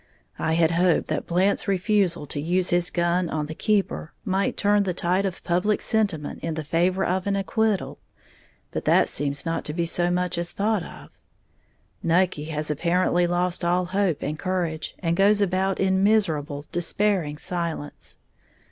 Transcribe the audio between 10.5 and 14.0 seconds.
thought of. Nucky has apparently lost all